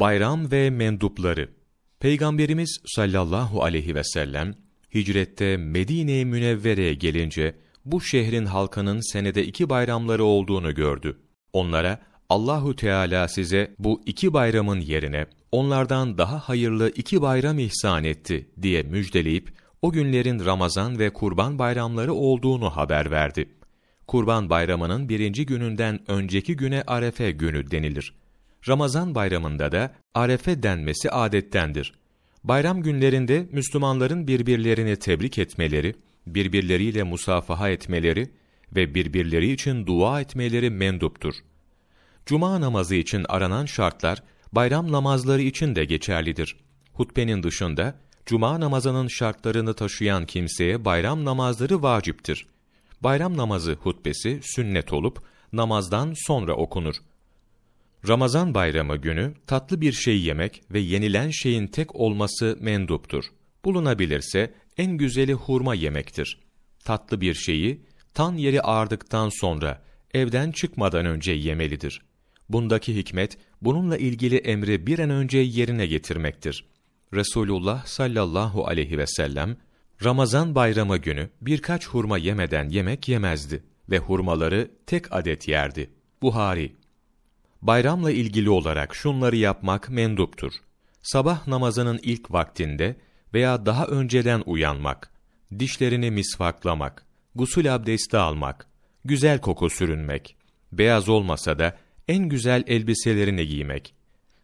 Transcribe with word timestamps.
Bayram 0.00 0.50
ve 0.50 0.70
mendupları 0.70 1.48
Peygamberimiz 2.00 2.80
sallallahu 2.86 3.62
aleyhi 3.62 3.94
ve 3.94 4.04
sellem 4.04 4.54
hicrette 4.94 5.56
Medine-i 5.56 6.24
Münevvere'ye 6.24 6.94
gelince 6.94 7.54
bu 7.84 8.00
şehrin 8.00 8.46
halkının 8.46 9.12
senede 9.12 9.46
iki 9.46 9.70
bayramları 9.70 10.24
olduğunu 10.24 10.74
gördü. 10.74 11.18
Onlara 11.52 11.98
Allahu 12.28 12.76
Teala 12.76 13.28
size 13.28 13.74
bu 13.78 14.02
iki 14.06 14.32
bayramın 14.32 14.80
yerine 14.80 15.26
onlardan 15.52 16.18
daha 16.18 16.38
hayırlı 16.38 16.92
iki 16.96 17.22
bayram 17.22 17.58
ihsan 17.58 18.04
etti 18.04 18.50
diye 18.62 18.82
müjdeleyip 18.82 19.52
o 19.82 19.92
günlerin 19.92 20.44
Ramazan 20.44 20.98
ve 20.98 21.12
Kurban 21.12 21.58
bayramları 21.58 22.14
olduğunu 22.14 22.70
haber 22.70 23.10
verdi. 23.10 23.48
Kurban 24.06 24.50
bayramının 24.50 25.08
birinci 25.08 25.46
gününden 25.46 26.00
önceki 26.10 26.56
güne 26.56 26.82
Arefe 26.86 27.30
günü 27.30 27.70
denilir. 27.70 28.14
Ramazan 28.68 29.14
bayramında 29.14 29.72
da 29.72 29.94
Arefe 30.14 30.62
denmesi 30.62 31.10
adettendir. 31.10 31.92
Bayram 32.44 32.82
günlerinde 32.82 33.46
Müslümanların 33.52 34.26
birbirlerini 34.26 34.96
tebrik 34.96 35.38
etmeleri, 35.38 35.94
birbirleriyle 36.26 37.02
musafaha 37.02 37.70
etmeleri 37.70 38.30
ve 38.76 38.94
birbirleri 38.94 39.52
için 39.52 39.86
dua 39.86 40.20
etmeleri 40.20 40.70
menduptur. 40.70 41.34
Cuma 42.26 42.60
namazı 42.60 42.94
için 42.94 43.26
aranan 43.28 43.66
şartlar, 43.66 44.22
bayram 44.52 44.92
namazları 44.92 45.42
için 45.42 45.74
de 45.74 45.84
geçerlidir. 45.84 46.56
Hutbenin 46.92 47.42
dışında, 47.42 47.94
Cuma 48.26 48.60
namazının 48.60 49.08
şartlarını 49.08 49.74
taşıyan 49.74 50.26
kimseye 50.26 50.84
bayram 50.84 51.24
namazları 51.24 51.82
vaciptir. 51.82 52.46
Bayram 53.00 53.36
namazı 53.36 53.72
hutbesi 53.72 54.40
sünnet 54.42 54.92
olup, 54.92 55.22
namazdan 55.52 56.14
sonra 56.26 56.54
okunur. 56.54 56.96
Ramazan 58.08 58.54
bayramı 58.54 58.96
günü 58.96 59.34
tatlı 59.46 59.80
bir 59.80 59.92
şey 59.92 60.20
yemek 60.20 60.62
ve 60.70 60.78
yenilen 60.78 61.30
şeyin 61.30 61.66
tek 61.66 61.94
olması 61.94 62.58
menduptur. 62.60 63.24
Bulunabilirse 63.64 64.54
en 64.76 64.96
güzeli 64.96 65.32
hurma 65.32 65.74
yemektir. 65.74 66.40
Tatlı 66.84 67.20
bir 67.20 67.34
şeyi 67.34 67.84
tan 68.14 68.34
yeri 68.34 68.62
ağardıktan 68.62 69.28
sonra 69.28 69.82
evden 70.14 70.52
çıkmadan 70.52 71.06
önce 71.06 71.32
yemelidir. 71.32 72.02
Bundaki 72.48 72.96
hikmet 72.96 73.38
bununla 73.62 73.96
ilgili 73.96 74.36
emri 74.36 74.86
bir 74.86 74.98
an 74.98 75.10
önce 75.10 75.38
yerine 75.38 75.86
getirmektir. 75.86 76.64
Resulullah 77.14 77.86
sallallahu 77.86 78.66
aleyhi 78.66 78.98
ve 78.98 79.06
sellem 79.06 79.56
Ramazan 80.04 80.54
bayramı 80.54 80.96
günü 80.96 81.30
birkaç 81.40 81.86
hurma 81.86 82.18
yemeden 82.18 82.68
yemek 82.68 83.08
yemezdi 83.08 83.62
ve 83.90 83.98
hurmaları 83.98 84.70
tek 84.86 85.12
adet 85.12 85.48
yerdi. 85.48 85.90
Buhari 86.22 86.72
Bayramla 87.66 88.10
ilgili 88.10 88.50
olarak 88.50 88.94
şunları 88.94 89.36
yapmak 89.36 89.90
menduptur. 89.90 90.52
Sabah 91.02 91.46
namazının 91.46 92.00
ilk 92.02 92.32
vaktinde 92.32 92.96
veya 93.34 93.66
daha 93.66 93.86
önceden 93.86 94.42
uyanmak, 94.46 95.10
dişlerini 95.58 96.10
misvaklamak, 96.10 97.06
gusül 97.34 97.74
abdesti 97.74 98.16
almak, 98.16 98.66
güzel 99.04 99.40
koku 99.40 99.70
sürünmek, 99.70 100.36
beyaz 100.72 101.08
olmasa 101.08 101.58
da 101.58 101.76
en 102.08 102.28
güzel 102.28 102.64
elbiselerini 102.66 103.46
giymek, 103.46 103.94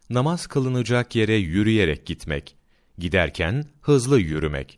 namaz 0.09 0.47
kılınacak 0.47 1.15
yere 1.15 1.35
yürüyerek 1.35 2.05
gitmek, 2.05 2.55
giderken 2.97 3.65
hızlı 3.81 4.19
yürümek, 4.19 4.77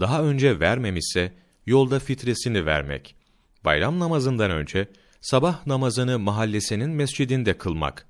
daha 0.00 0.22
önce 0.22 0.60
vermemişse 0.60 1.32
yolda 1.66 1.98
fitresini 1.98 2.66
vermek, 2.66 3.16
bayram 3.64 3.98
namazından 3.98 4.50
önce 4.50 4.88
sabah 5.22 5.66
namazını 5.66 6.18
mahallesinin 6.18 6.90
mescidinde 6.90 7.58
kılmak, 7.58 8.06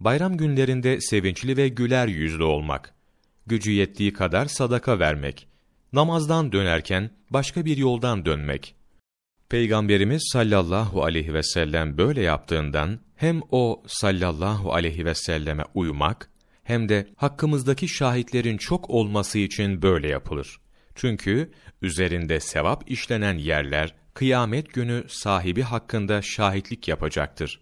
bayram 0.00 0.36
günlerinde 0.36 1.00
sevinçli 1.00 1.56
ve 1.56 1.68
güler 1.68 2.08
yüzlü 2.08 2.44
olmak, 2.44 2.94
gücü 3.46 3.72
yettiği 3.72 4.12
kadar 4.12 4.46
sadaka 4.46 4.98
vermek, 4.98 5.48
namazdan 5.92 6.52
dönerken 6.52 7.10
başka 7.30 7.64
bir 7.64 7.76
yoldan 7.76 8.24
dönmek. 8.24 8.74
Peygamberimiz 9.48 10.22
sallallahu 10.32 11.04
aleyhi 11.04 11.34
ve 11.34 11.42
sellem 11.42 11.98
böyle 11.98 12.22
yaptığından 12.22 13.00
hem 13.16 13.40
o 13.50 13.82
sallallahu 13.86 14.72
aleyhi 14.72 15.04
ve 15.04 15.14
selleme 15.14 15.64
uymak 15.74 16.30
hem 16.62 16.88
de 16.88 17.08
hakkımızdaki 17.16 17.88
şahitlerin 17.88 18.56
çok 18.56 18.90
olması 18.90 19.38
için 19.38 19.82
böyle 19.82 20.08
yapılır. 20.08 20.60
Çünkü 20.94 21.52
üzerinde 21.82 22.40
sevap 22.40 22.90
işlenen 22.90 23.38
yerler 23.38 23.94
kıyamet 24.18 24.72
günü 24.74 25.04
sahibi 25.08 25.62
hakkında 25.62 26.22
şahitlik 26.22 26.88
yapacaktır. 26.88 27.60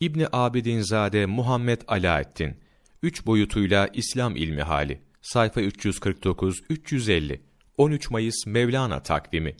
İbni 0.00 0.26
Abidinzade 0.32 1.26
Muhammed 1.26 1.80
Alaeddin, 1.88 2.60
üç 3.02 3.26
boyutuyla 3.26 3.88
İslam 3.92 4.36
ilmi 4.36 4.62
hali, 4.62 5.02
sayfa 5.22 5.60
349-350, 5.60 7.40
13 7.76 8.10
Mayıs 8.10 8.46
Mevlana 8.46 9.02
takvimi, 9.02 9.56